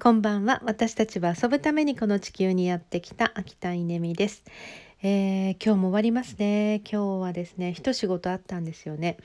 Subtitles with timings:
[0.00, 0.62] こんばんは。
[0.64, 4.44] 私たちは遊ぶためにこの地球にやってきた秋田稲美です、
[5.02, 6.82] えー、今日も終わりますね。
[6.88, 9.16] 今日はですね一仕事あったんですよね、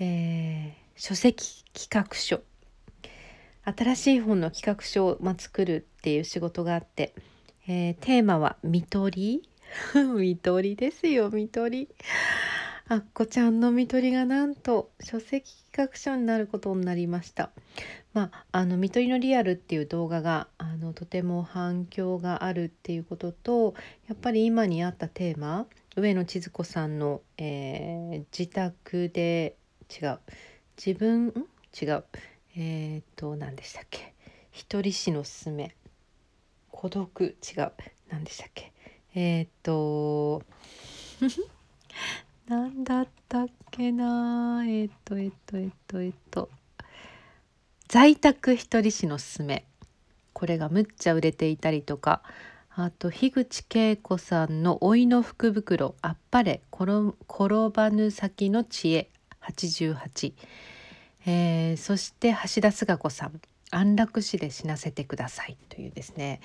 [0.00, 2.40] えー、書籍企画書。
[3.62, 7.14] 新しい本の企画書を、ま、作るっていう仕事があって、
[7.68, 9.48] えー、テーマは「見取り」
[10.18, 11.88] 見取りですよ見取り。
[12.86, 17.50] あっこちゃんの見取りがなんと書籍企画書になることになりました。
[18.12, 23.74] まあ、あの「見取りのリアル」っていう動画があのとても反響があるっていうことと
[24.06, 29.56] やっぱり今にあったテーマ上野千鶴子さんの、えー、自宅で
[29.90, 30.18] 違う
[30.76, 31.32] 自分
[31.80, 32.04] 違う
[32.56, 34.12] えー、っと何でしたっけ？
[34.52, 35.74] 一人死のすすめ。
[36.70, 37.72] 孤独違う
[38.10, 38.72] 何でしたっけ？
[39.14, 40.42] えー、っと
[42.84, 44.64] だったっけな。
[44.66, 46.50] えっ、とえっ、とえっ、とえっ、と。
[47.88, 49.64] 在宅一人史のすすめ。
[50.32, 52.22] これがむっちゃ売れていたりとか。
[52.76, 55.94] あと樋口恵子さんの「老いの福袋。
[56.02, 59.10] あっぱれ転ばぬ先の知恵。
[59.42, 60.32] 88」
[61.26, 63.40] えー、そして橋田壽賀子さん。
[63.70, 66.40] 安楽死で死なせてくださいというですね。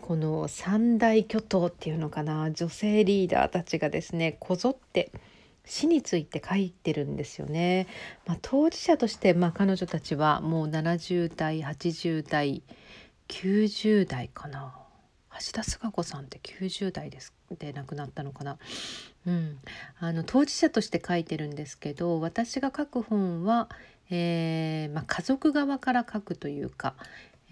[0.00, 2.50] この三大巨頭っていうのかな。
[2.52, 5.10] 女性リーダーたちがですねこぞって
[5.70, 7.86] 死について書いてるんですよね。
[8.26, 12.64] まあ、当事者として、まあ、彼女たちはもう70代80代
[13.28, 14.74] 90代かな。
[15.46, 18.58] 橋田壽賀子さんって90代ですで亡くなったのかな、
[19.26, 19.58] うん、
[20.00, 23.68] あの当事者として書いてるんですけど私が書く本は、
[24.10, 26.96] えーまあ、家族側から書くというか、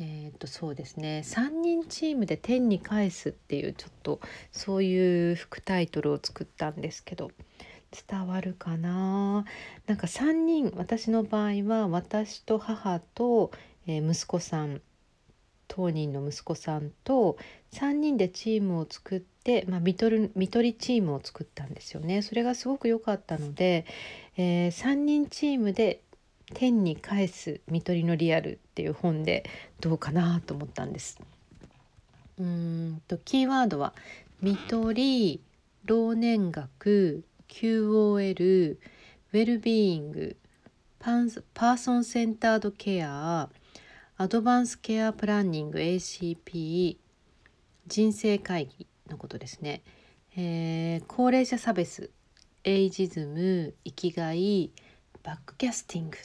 [0.00, 1.22] えー、とそうですね。
[1.24, 4.20] 3人チームで天に返すっていうちょっと
[4.52, 7.30] そういう副タイトルを作ったんですけど。
[8.08, 9.44] 伝わるかな？
[9.86, 13.50] なんか3人私の場合は私と母と、
[13.86, 14.80] えー、息子さん
[15.69, 17.36] 当人の息子さんと
[17.72, 22.22] 3人でチームを作って、まあ、見取る見取りチームを作ったんですよね。
[22.22, 23.85] それがすごく良かったので、
[24.36, 26.01] えー、3人チームで
[26.55, 29.45] 天に返す見取りのリアルっていう本で
[29.80, 31.20] どうかなと思ったんです。
[32.39, 33.92] うんとキーワードは
[34.41, 35.41] 見取り
[35.85, 38.77] 老年学 QOL
[39.33, 40.36] ウェルビーイング
[40.98, 43.48] パーソンセンタードケア
[44.17, 46.97] アドバンスケアプランニング ACP
[47.86, 49.83] 人生会議のことですね、
[50.36, 52.11] えー、高齢者差別
[52.64, 54.70] エイジズム生きがい
[55.23, 56.19] バックキャスティング、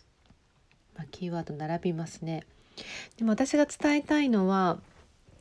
[0.96, 2.44] まあ、キーワード並びますね。
[3.18, 4.80] でも私が伝えたいのは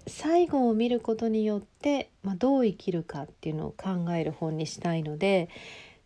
[0.07, 5.49] 最後を見ることによって、まあ、どう生きるかっていうのを考える本にしたいので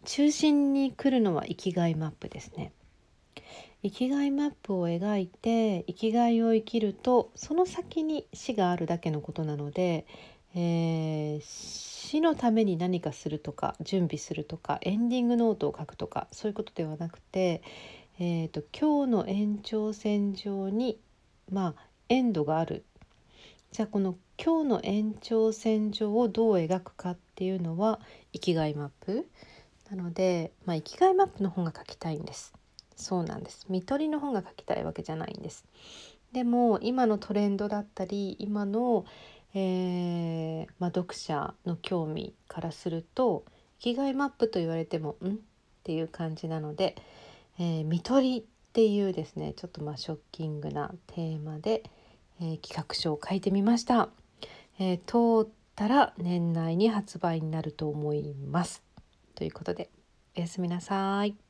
[0.04, 2.72] 中心に来るのは生きがいマップですね。
[3.82, 10.06] 生きがいマップを描いて生きがいを生きるとその先に死があるだけのことなので、
[10.54, 17.62] えー、死のために何かするとか準備するとかエンディングノートを書くとかそういうことではなくて、
[18.18, 20.98] えーと今日の延長線上に
[21.52, 22.84] まあエンドがある
[23.72, 28.00] じゃあこの今日の延長線上をどう描くかっていうのは
[28.32, 29.28] 生きがいマップ。
[29.90, 32.54] なので、まあ、生きがいマップの本が書きたいんです。
[32.96, 33.66] そうなんです。
[33.68, 35.64] 見取りの本が書きたいわけじゃないんです。
[36.32, 39.04] でも今のトレンドだったり今の、
[39.54, 43.44] えー、まあ、読者の興味からすると
[43.78, 45.28] 生きがいマップと言われてもん？
[45.28, 45.36] っ
[45.84, 46.96] ていう感じなので、
[47.58, 51.84] えー、見取りっていうですねちょっとまあショッキングなテーマで、
[52.40, 54.08] えー、企画書を書いてみました、
[54.78, 58.82] えー、通ったら年内に発売になると思います。
[59.34, 59.90] ということで
[60.36, 61.45] おやすみなさい。